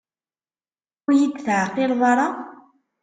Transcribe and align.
Ur 1.05 1.11
yi-d-teɛqileḍ 1.19 2.01
ara? 2.11 2.27